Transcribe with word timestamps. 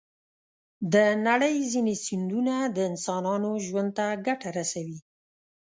د 0.93 0.95
نړۍ 1.27 1.55
ځینې 1.71 1.95
سیندونه 2.05 2.55
د 2.75 2.77
انسانانو 2.89 3.51
ژوند 3.65 3.89
ته 3.97 4.05
ګټه 4.27 4.49
رسوي. 4.57 4.97